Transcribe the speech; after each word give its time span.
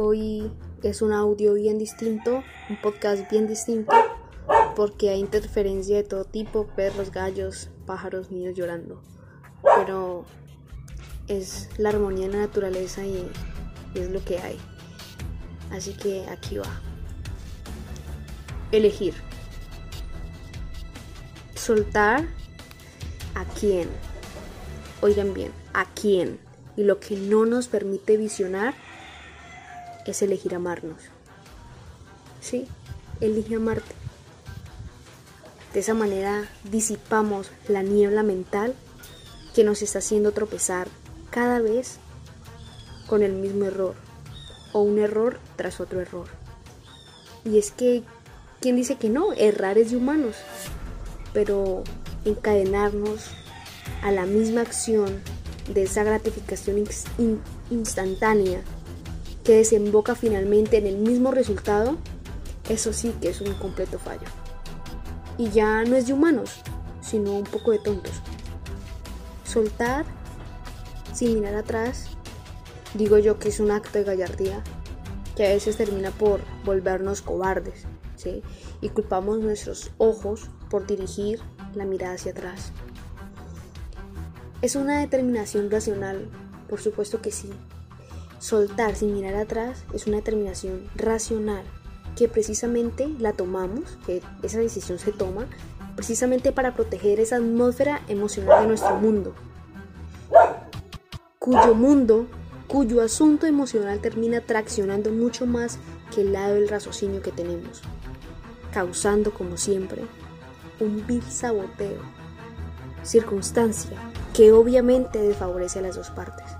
Hoy 0.00 0.52
es 0.84 1.02
un 1.02 1.12
audio 1.12 1.54
bien 1.54 1.76
distinto, 1.76 2.44
un 2.70 2.80
podcast 2.80 3.28
bien 3.32 3.48
distinto, 3.48 3.92
porque 4.76 5.10
hay 5.10 5.18
interferencia 5.18 5.96
de 5.96 6.04
todo 6.04 6.24
tipo, 6.24 6.68
perros, 6.76 7.10
gallos, 7.10 7.70
pájaros, 7.84 8.30
niños 8.30 8.54
llorando. 8.54 9.02
Pero 9.76 10.24
es 11.26 11.68
la 11.78 11.88
armonía 11.88 12.26
en 12.26 12.30
la 12.30 12.38
naturaleza 12.38 13.04
y, 13.04 13.28
es 13.96 14.08
lo 14.10 14.24
que 14.24 14.38
hay. 14.38 14.56
Así 15.72 15.94
que 15.94 16.28
aquí 16.28 16.58
va. 16.58 16.80
Elegir. 18.70 19.14
Soltar 21.56 22.24
a 23.34 23.44
quién. 23.46 23.88
Oigan 25.00 25.34
bien, 25.34 25.50
a 25.74 25.92
quién. 25.92 26.38
Y 26.76 26.84
lo 26.84 27.00
que 27.00 27.16
no 27.16 27.46
nos 27.46 27.66
permite 27.66 28.16
visionar 28.16 28.74
es 30.10 30.22
elegir 30.22 30.54
amarnos. 30.54 30.98
Sí, 32.40 32.66
elige 33.20 33.56
amarte. 33.56 33.94
De 35.74 35.80
esa 35.80 35.94
manera 35.94 36.48
disipamos 36.64 37.50
la 37.68 37.82
niebla 37.82 38.22
mental 38.22 38.74
que 39.54 39.64
nos 39.64 39.82
está 39.82 39.98
haciendo 39.98 40.32
tropezar 40.32 40.88
cada 41.30 41.60
vez 41.60 41.98
con 43.06 43.22
el 43.22 43.32
mismo 43.32 43.64
error 43.64 43.94
o 44.72 44.80
un 44.80 44.98
error 44.98 45.40
tras 45.56 45.80
otro 45.80 46.00
error. 46.00 46.28
Y 47.44 47.58
es 47.58 47.70
que, 47.70 48.02
¿quién 48.60 48.76
dice 48.76 48.96
que 48.96 49.08
no? 49.08 49.32
Errar 49.34 49.78
es 49.78 49.90
de 49.90 49.96
humanos, 49.96 50.36
pero 51.32 51.84
encadenarnos 52.24 53.26
a 54.02 54.10
la 54.10 54.26
misma 54.26 54.62
acción 54.62 55.20
de 55.72 55.82
esa 55.82 56.02
gratificación 56.02 56.84
instantánea 57.70 58.62
que 59.48 59.54
desemboca 59.54 60.14
finalmente 60.14 60.76
en 60.76 60.86
el 60.86 60.98
mismo 60.98 61.30
resultado, 61.30 61.96
eso 62.68 62.92
sí 62.92 63.14
que 63.18 63.30
es 63.30 63.40
un 63.40 63.54
completo 63.54 63.98
fallo. 63.98 64.26
Y 65.38 65.48
ya 65.48 65.84
no 65.84 65.96
es 65.96 66.06
de 66.06 66.12
humanos, 66.12 66.60
sino 67.00 67.32
un 67.32 67.44
poco 67.44 67.70
de 67.70 67.78
tontos. 67.78 68.12
Soltar 69.44 70.04
sin 71.14 71.32
mirar 71.32 71.54
atrás, 71.54 72.08
digo 72.92 73.16
yo 73.16 73.38
que 73.38 73.48
es 73.48 73.58
un 73.58 73.70
acto 73.70 73.96
de 73.96 74.04
gallardía 74.04 74.62
que 75.34 75.46
a 75.46 75.54
veces 75.54 75.78
termina 75.78 76.10
por 76.10 76.42
volvernos 76.66 77.22
cobardes, 77.22 77.86
¿sí? 78.16 78.42
Y 78.82 78.90
culpamos 78.90 79.38
nuestros 79.38 79.92
ojos 79.96 80.50
por 80.68 80.86
dirigir 80.86 81.40
la 81.74 81.86
mirada 81.86 82.16
hacia 82.16 82.32
atrás. 82.32 82.70
¿Es 84.60 84.76
una 84.76 85.00
determinación 85.00 85.70
racional? 85.70 86.28
Por 86.68 86.82
supuesto 86.82 87.22
que 87.22 87.32
sí, 87.32 87.50
Soltar 88.38 88.94
sin 88.94 89.14
mirar 89.14 89.34
atrás 89.34 89.84
es 89.92 90.06
una 90.06 90.18
determinación 90.18 90.88
racional 90.94 91.64
que 92.16 92.28
precisamente 92.28 93.08
la 93.18 93.32
tomamos, 93.32 93.98
que 94.06 94.22
esa 94.42 94.58
decisión 94.58 94.98
se 94.98 95.12
toma 95.12 95.46
precisamente 95.96 96.52
para 96.52 96.74
proteger 96.74 97.18
esa 97.18 97.36
atmósfera 97.36 98.02
emocional 98.06 98.62
de 98.62 98.68
nuestro 98.68 98.96
mundo, 98.96 99.34
cuyo 101.40 101.74
mundo, 101.74 102.26
cuyo 102.68 103.02
asunto 103.02 103.46
emocional 103.46 104.00
termina 104.00 104.40
traccionando 104.40 105.10
mucho 105.10 105.44
más 105.44 105.78
que 106.14 106.20
el 106.20 106.32
lado 106.32 106.54
del 106.54 106.68
raciocinio 106.68 107.20
que 107.22 107.32
tenemos, 107.32 107.82
causando 108.72 109.32
como 109.32 109.56
siempre 109.56 110.02
un 110.78 111.04
vil 111.06 111.22
saboteo, 111.22 112.02
circunstancia 113.02 113.98
que 114.32 114.52
obviamente 114.52 115.18
desfavorece 115.20 115.80
a 115.80 115.82
las 115.82 115.96
dos 115.96 116.10
partes 116.10 116.57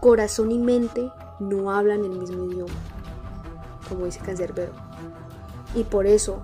corazón 0.00 0.50
y 0.50 0.58
mente 0.58 1.12
no 1.38 1.70
hablan 1.70 2.04
el 2.04 2.10
mismo 2.10 2.44
idioma, 2.46 2.72
como 3.88 4.06
dice 4.06 4.20
Cancerbero. 4.20 4.72
Y 5.74 5.84
por 5.84 6.06
eso, 6.06 6.40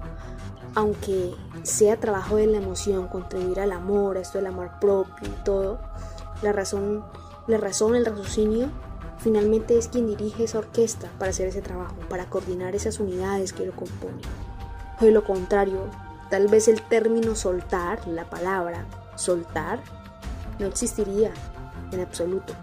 aunque 0.74 1.34
sea 1.62 1.98
trabajo 1.98 2.36
de 2.36 2.46
la 2.46 2.58
emoción, 2.58 3.08
contribuir 3.08 3.60
al 3.60 3.72
amor, 3.72 4.16
a 4.18 4.20
esto 4.20 4.38
del 4.38 4.46
amor 4.46 4.72
propio 4.80 5.26
y 5.26 5.44
todo, 5.44 5.78
la 6.42 6.52
razón, 6.52 7.04
la 7.46 7.56
razón, 7.56 7.96
el 7.96 8.04
raciocinio, 8.04 8.68
finalmente 9.18 9.78
es 9.78 9.88
quien 9.88 10.06
dirige 10.06 10.44
esa 10.44 10.58
orquesta 10.58 11.08
para 11.18 11.30
hacer 11.30 11.48
ese 11.48 11.62
trabajo, 11.62 11.96
para 12.10 12.26
coordinar 12.26 12.76
esas 12.76 13.00
unidades 13.00 13.54
que 13.54 13.64
lo 13.64 13.72
componen. 13.72 14.20
O 15.00 15.04
de 15.04 15.10
lo 15.10 15.24
contrario, 15.24 15.80
tal 16.30 16.48
vez 16.48 16.68
el 16.68 16.82
término 16.82 17.34
soltar, 17.34 18.06
la 18.06 18.28
palabra 18.28 18.86
soltar, 19.16 19.80
no 20.58 20.66
existiría 20.66 21.32
en 21.92 22.00
absoluto 22.00 22.54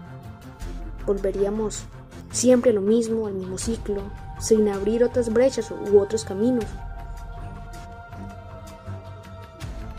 volveríamos 1.06 1.84
siempre 2.30 2.72
lo 2.72 2.80
mismo, 2.80 3.26
al 3.26 3.34
mismo 3.34 3.58
ciclo, 3.58 4.02
sin 4.40 4.68
abrir 4.68 5.04
otras 5.04 5.32
brechas 5.32 5.70
u 5.70 5.98
otros 5.98 6.24
caminos. 6.24 6.66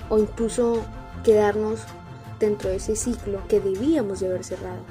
O 0.09 0.19
incluso 0.19 0.83
quedarnos 1.23 1.81
dentro 2.39 2.69
de 2.69 2.75
ese 2.75 2.95
ciclo 2.95 3.41
que 3.47 3.59
debíamos 3.59 4.19
de 4.19 4.27
haber 4.27 4.43
cerrado. 4.43 4.81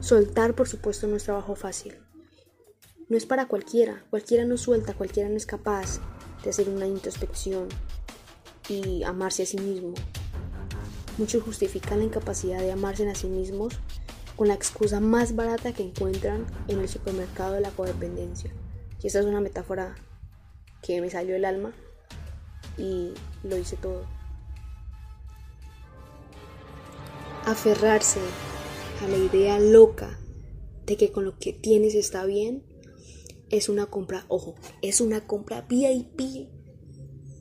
Soltar, 0.00 0.54
por 0.54 0.68
supuesto, 0.68 1.06
no 1.06 1.16
es 1.16 1.24
trabajo 1.24 1.54
fácil. 1.54 1.94
No 3.08 3.16
es 3.16 3.26
para 3.26 3.46
cualquiera, 3.46 4.04
cualquiera 4.10 4.44
no 4.44 4.56
suelta, 4.56 4.94
cualquiera 4.94 5.28
no 5.28 5.36
es 5.36 5.46
capaz 5.46 6.00
de 6.42 6.50
hacer 6.50 6.68
una 6.68 6.86
introspección 6.86 7.68
y 8.68 9.04
amarse 9.04 9.44
a 9.44 9.46
sí 9.46 9.58
mismo. 9.58 9.94
Muchos 11.18 11.42
justifican 11.44 12.00
la 12.00 12.04
incapacidad 12.06 12.58
de 12.58 12.72
amarse 12.72 13.08
a 13.08 13.14
sí 13.14 13.28
mismos 13.28 13.74
con 14.36 14.48
la 14.48 14.54
excusa 14.54 15.00
más 15.00 15.34
barata 15.34 15.72
que 15.72 15.82
encuentran 15.82 16.46
en 16.68 16.80
el 16.80 16.88
supermercado 16.88 17.54
de 17.54 17.60
la 17.60 17.70
codependencia. 17.70 18.52
Y 19.02 19.06
esa 19.06 19.20
es 19.20 19.26
una 19.26 19.40
metáfora 19.40 19.96
que 20.82 21.00
me 21.00 21.10
salió 21.10 21.34
del 21.34 21.44
alma 21.44 21.72
y 22.78 23.12
lo 23.42 23.56
hice 23.56 23.76
todo. 23.76 24.04
Aferrarse 27.44 28.20
a 29.02 29.08
la 29.08 29.16
idea 29.16 29.58
loca 29.58 30.18
de 30.84 30.96
que 30.96 31.12
con 31.12 31.24
lo 31.24 31.38
que 31.38 31.52
tienes 31.52 31.94
está 31.94 32.24
bien 32.24 32.64
es 33.50 33.68
una 33.68 33.86
compra, 33.86 34.24
ojo, 34.28 34.54
es 34.82 35.00
una 35.00 35.26
compra 35.26 35.62
VIP 35.62 36.48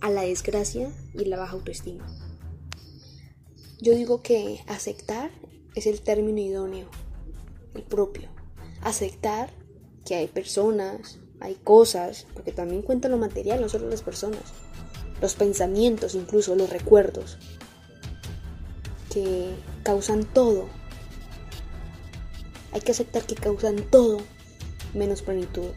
a 0.02 0.12
la 0.12 0.22
desgracia 0.22 0.92
y 1.14 1.26
la 1.26 1.38
baja 1.38 1.54
autoestima. 1.54 2.06
Yo 3.82 3.94
digo 3.96 4.22
que 4.22 4.60
aceptar 4.68 5.32
es 5.76 5.86
el 5.86 6.02
término 6.02 6.40
idóneo, 6.40 6.88
el 7.74 7.84
propio. 7.84 8.30
Aceptar 8.82 9.50
que 10.06 10.16
hay 10.16 10.28
personas, 10.28 11.20
hay 11.40 11.56
cosas, 11.56 12.26
porque 12.34 12.52
también 12.52 12.82
cuenta 12.82 13.10
lo 13.10 13.18
material, 13.18 13.62
no 13.62 13.70
solo 13.70 13.90
las 13.90 14.02
personas, 14.02 14.42
los 15.22 15.36
pensamientos, 15.36 16.16
incluso 16.16 16.56
los 16.56 16.70
recuerdos, 16.70 17.38
que 19.12 19.54
causan 19.84 20.26
todo. 20.26 20.66
Hay 22.72 22.82
que 22.82 22.92
aceptar 22.92 23.26
que 23.26 23.36
causan 23.36 23.78
todo 23.90 24.18
menos 24.94 25.22
plenitud. 25.22 25.70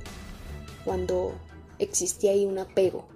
Cuando 0.84 1.32
existe 1.78 2.30
ahí 2.30 2.46
un 2.46 2.58
apego, 2.58 3.06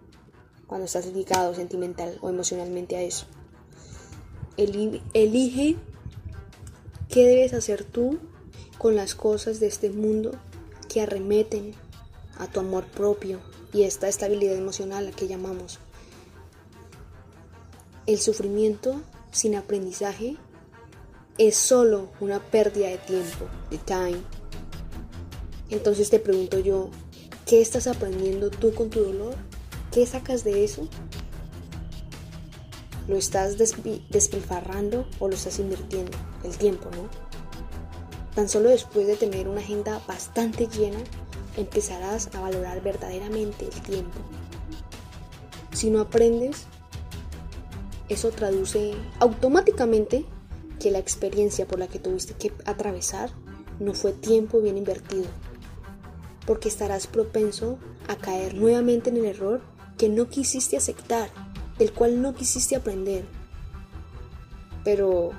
cuando 0.67 0.87
estás 0.87 1.07
ligado 1.07 1.55
sentimental 1.55 2.19
o 2.23 2.29
emocionalmente 2.29 2.97
a 2.97 3.03
eso. 3.03 3.27
Elige 4.57 5.77
¿Qué 7.13 7.29
debes 7.29 7.53
hacer 7.53 7.85
tú 7.85 8.19
con 8.79 8.97
las 8.97 9.15
cosas 9.15 9.61
de 9.61 9.67
este 9.67 9.91
mundo 9.91 10.31
que 10.89 11.03
arremeten 11.03 11.75
a 12.39 12.47
tu 12.47 12.61
amor 12.61 12.87
propio 12.87 13.39
y 13.71 13.83
esta 13.83 14.09
estabilidad 14.09 14.57
emocional 14.57 15.07
a 15.07 15.11
que 15.11 15.29
llamamos? 15.29 15.79
El 18.07 18.19
sufrimiento 18.19 19.03
sin 19.31 19.57
aprendizaje 19.57 20.39
es 21.37 21.55
solo 21.55 22.09
una 22.21 22.41
pérdida 22.41 22.89
de 22.89 22.97
tiempo, 22.97 23.45
de 23.71 23.77
time. 23.77 24.23
Entonces 25.69 26.09
te 26.09 26.19
pregunto 26.19 26.61
yo, 26.61 26.89
¿qué 27.45 27.61
estás 27.61 27.89
aprendiendo 27.89 28.49
tú 28.49 28.73
con 28.73 28.89
tu 28.89 29.01
dolor? 29.01 29.35
¿Qué 29.91 30.07
sacas 30.07 30.45
de 30.45 30.65
eso? 30.65 30.89
¿Lo 33.09 33.17
estás 33.17 33.57
despilfarrando 33.59 35.07
o 35.19 35.29
lo 35.29 35.35
estás 35.35 35.59
invirtiendo? 35.59 36.17
El 36.45 36.57
tiempo, 36.57 36.89
¿no? 36.91 37.09
Tan 38.35 38.49
solo 38.49 38.71
después 38.71 39.07
de 39.07 39.17
tener 39.17 39.49
una 39.49 39.61
agenda 39.61 40.01
bastante 40.07 40.69
llena, 40.69 40.99
empezarás 41.57 42.31
a 42.35 42.41
valorar 42.41 42.81
verdaderamente 42.83 43.67
el 43.67 43.83
tiempo. 43.83 44.19
Si 45.73 45.91
no 45.91 46.01
aprendes, 46.01 46.65
eso 48.09 48.31
traduce 48.31 48.95
automáticamente 49.19 50.25
que 50.79 50.91
la 50.91 50.99
experiencia 50.99 51.67
por 51.67 51.79
la 51.79 51.89
que 51.89 51.99
tuviste 51.99 52.35
que 52.35 52.53
atravesar 52.65 53.31
no 53.81 53.95
fue 53.95 54.13
tiempo 54.13 54.61
bien 54.61 54.79
invertido, 54.79 55.27
porque 56.47 56.69
estarás 56.69 57.07
propenso 57.07 57.79
a 58.09 58.17
caer 58.17 58.55
nuevamente 58.55 59.11
en 59.11 59.17
el 59.19 59.27
error 59.27 59.61
que 59.99 60.09
no 60.09 60.29
quisiste 60.29 60.77
aceptar 60.77 61.31
del 61.79 61.93
cual 61.93 62.21
no 62.21 62.35
quisiste 62.35 62.77
aprender. 62.77 63.25
Pero 64.85 65.31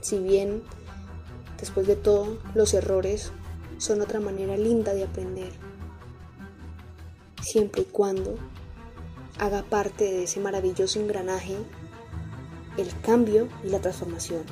si 0.00 0.18
bien, 0.18 0.62
después 1.58 1.86
de 1.86 1.96
todo, 1.96 2.38
los 2.54 2.74
errores 2.74 3.32
son 3.78 4.00
otra 4.00 4.20
manera 4.20 4.56
linda 4.56 4.94
de 4.94 5.04
aprender, 5.04 5.52
siempre 7.42 7.82
y 7.82 7.86
cuando 7.86 8.36
haga 9.38 9.62
parte 9.62 10.04
de 10.04 10.24
ese 10.24 10.40
maravilloso 10.40 11.00
engranaje 11.00 11.56
el 12.76 12.88
cambio 13.00 13.48
y 13.64 13.68
la 13.68 13.80
transformación. 13.80 14.42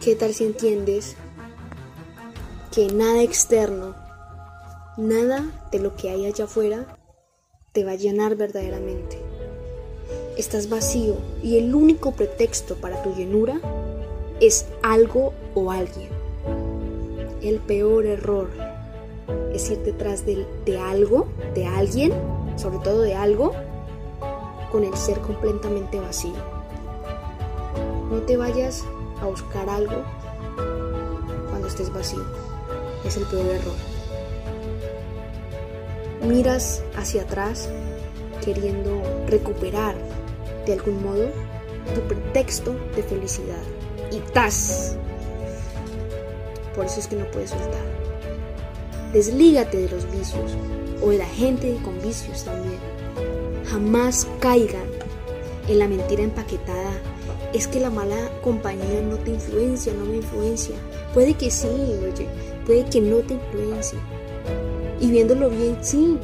¿Qué 0.00 0.14
tal 0.14 0.34
si 0.34 0.44
entiendes 0.44 1.16
que 2.72 2.88
nada 2.88 3.22
externo, 3.22 3.94
nada 4.96 5.68
de 5.72 5.80
lo 5.80 5.96
que 5.96 6.10
hay 6.10 6.26
allá 6.26 6.44
afuera 6.44 6.95
te 7.76 7.84
va 7.84 7.92
a 7.92 7.96
llenar 7.96 8.36
verdaderamente? 8.36 9.18
Estás 10.38 10.70
vacío 10.70 11.16
y 11.42 11.58
el 11.58 11.74
único 11.74 12.12
pretexto 12.12 12.76
para 12.76 13.02
tu 13.02 13.14
llenura 13.14 13.60
es 14.40 14.64
algo 14.82 15.34
o 15.54 15.70
alguien. 15.70 16.08
El 17.42 17.58
peor 17.58 18.06
error 18.06 18.48
es 19.52 19.70
ir 19.70 19.80
detrás 19.80 20.24
de, 20.24 20.46
de 20.64 20.78
algo, 20.78 21.26
de 21.54 21.66
alguien, 21.66 22.14
sobre 22.56 22.78
todo 22.78 23.02
de 23.02 23.14
algo, 23.14 23.52
con 24.72 24.82
el 24.82 24.96
ser 24.96 25.18
completamente 25.18 26.00
vacío. 26.00 26.32
No 28.10 28.22
te 28.22 28.38
vayas 28.38 28.84
a 29.20 29.26
buscar 29.26 29.68
algo 29.68 30.02
cuando 31.50 31.68
estés 31.68 31.92
vacío. 31.92 32.24
Es 33.04 33.18
el 33.18 33.24
peor 33.24 33.44
error. 33.44 33.95
Miras 36.26 36.82
hacia 36.96 37.22
atrás 37.22 37.68
queriendo 38.44 39.02
recuperar 39.28 39.94
de 40.66 40.74
algún 40.74 41.02
modo 41.02 41.28
tu 41.94 42.00
pretexto 42.02 42.74
de 42.94 43.02
felicidad. 43.02 43.62
Y 44.10 44.18
¡tas! 44.32 44.96
Por 46.74 46.86
eso 46.86 47.00
es 47.00 47.06
que 47.06 47.16
no 47.16 47.30
puedes 47.30 47.50
soltar. 47.50 47.84
Deslígate 49.12 49.78
de 49.78 49.88
los 49.88 50.10
vicios 50.10 50.56
o 51.02 51.10
de 51.10 51.18
la 51.18 51.26
gente 51.26 51.78
con 51.84 52.00
vicios 52.02 52.44
también. 52.44 52.78
Jamás 53.70 54.26
caigan 54.40 54.86
en 55.68 55.78
la 55.78 55.88
mentira 55.88 56.22
empaquetada 56.22 56.92
es 57.52 57.66
que 57.66 57.80
la 57.80 57.90
mala 57.90 58.30
compañía 58.42 59.00
no 59.02 59.16
te 59.16 59.30
influencia, 59.30 59.92
no 59.94 60.04
me 60.04 60.16
influencia. 60.16 60.76
Puede 61.14 61.34
que 61.34 61.50
sí, 61.50 61.68
oye, 61.68 62.28
puede 62.66 62.84
que 62.84 63.00
no 63.00 63.18
te 63.18 63.34
influencie. 63.34 63.98
Y 65.00 65.10
viéndolo 65.10 65.50
bien, 65.50 65.78
sí, 65.82 66.18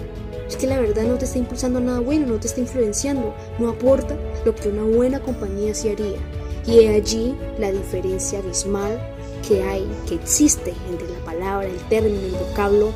es 0.49 0.57
que 0.57 0.67
la 0.67 0.79
verdad 0.79 1.05
no 1.05 1.17
te 1.17 1.25
está 1.25 1.39
impulsando 1.39 1.81
nada 1.81 2.01
bueno, 2.01 2.27
no 2.27 2.37
te 2.39 2.47
está 2.47 2.61
influenciando, 2.61 3.35
no 3.59 3.71
aporta 3.71 4.17
lo 4.45 4.55
que 4.55 4.69
una 4.69 4.83
buena 4.83 5.21
compañía 5.21 5.75
sí 5.75 5.89
haría. 5.89 6.19
Y 6.67 6.81
he 6.81 6.95
allí 6.95 7.35
la 7.59 7.73
diferencia 7.73 8.39
abismal 8.39 9.01
que 9.47 9.63
hay, 9.63 9.87
que 10.09 10.15
existe 10.15 10.73
entre 10.91 11.09
la 11.09 11.19
palabra, 11.25 11.67
el 11.67 11.81
término, 11.89 12.21
el 12.21 12.33
vocablo 12.33 12.93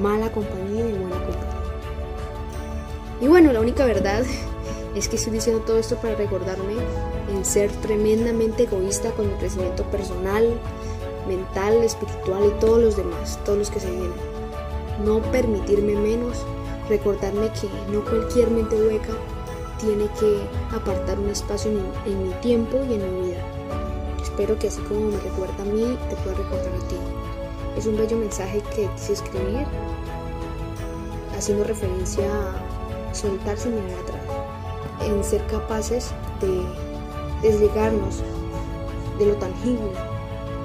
mala 0.00 0.30
compañía 0.30 0.88
y 0.88 0.92
buena 0.92 1.16
compañía. 1.16 1.58
Y 3.20 3.28
bueno, 3.28 3.52
la 3.52 3.60
única 3.60 3.84
verdad 3.84 4.22
es 4.94 5.08
que 5.08 5.16
estoy 5.16 5.32
diciendo 5.32 5.62
todo 5.66 5.78
esto 5.78 5.96
para 5.96 6.14
recordarme 6.14 6.74
en 7.30 7.44
ser 7.44 7.70
tremendamente 7.82 8.64
egoísta 8.64 9.10
con 9.12 9.28
mi 9.28 9.34
crecimiento 9.34 9.84
personal, 9.84 10.48
mental, 11.26 11.82
espiritual 11.84 12.44
y 12.46 12.60
todos 12.60 12.80
los 12.80 12.96
demás, 12.96 13.38
todos 13.44 13.58
los 13.58 13.70
que 13.70 13.80
se 13.80 13.90
vienen. 13.90 14.37
No 15.04 15.20
permitirme 15.30 15.94
menos, 15.94 16.44
recordarme 16.88 17.50
que 17.52 17.68
no 17.92 18.04
cualquier 18.04 18.50
mente 18.50 18.76
hueca 18.76 19.12
tiene 19.78 20.08
que 20.18 20.40
apartar 20.74 21.18
un 21.18 21.28
espacio 21.28 21.70
en 22.04 22.22
mi, 22.22 22.32
tiempo 22.40 22.78
y 22.88 22.94
en 22.94 23.20
mi 23.20 23.28
vida. 23.28 23.42
Espero 24.22 24.58
que 24.58 24.68
así 24.68 24.80
como 24.82 25.10
me 25.10 25.18
recuerda 25.18 25.62
a 25.62 25.66
mí, 25.66 25.96
te 26.08 26.16
pueda 26.16 26.36
recordar 26.36 26.72
a 26.74 26.88
ti. 26.88 26.96
Es 27.76 27.86
un 27.86 27.96
bello 27.96 28.16
mensaje 28.16 28.60
que 28.74 28.88
quise 28.96 29.12
escribir, 29.12 29.66
haciendo 31.36 31.64
referencia 31.64 32.26
a 32.26 33.14
soltarse 33.14 33.68
y 33.68 33.72
mirar 33.72 34.00
atrás 34.00 34.22
en 35.06 35.22
ser 35.22 35.46
capaces 35.46 36.10
de 36.40 36.64
desligarnos 37.42 38.22
de 39.18 39.26
lo 39.26 39.34
tangible, 39.36 39.92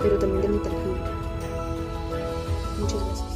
pero 0.01 0.17
también 0.17 0.41
de 0.41 0.47
lo 0.49 0.55
intangible. 0.55 1.01
Muchas 2.79 3.05
gracias. 3.05 3.32